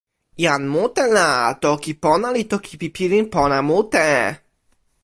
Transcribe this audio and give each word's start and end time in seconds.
jan 0.43 0.63
mute 0.75 1.05
la, 1.17 1.25
toki 1.65 1.93
pona 2.03 2.27
li 2.35 2.43
toki 2.51 2.73
pi 2.81 2.87
pilin 2.95 3.25
pona 3.33 3.59
mute. 3.69 4.09